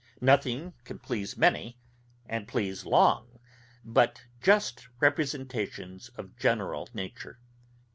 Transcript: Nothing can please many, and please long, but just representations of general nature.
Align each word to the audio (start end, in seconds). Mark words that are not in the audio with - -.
Nothing 0.19 0.73
can 0.83 0.97
please 0.97 1.37
many, 1.37 1.77
and 2.25 2.47
please 2.47 2.87
long, 2.87 3.37
but 3.85 4.23
just 4.41 4.87
representations 4.99 6.09
of 6.17 6.35
general 6.37 6.89
nature. 6.95 7.39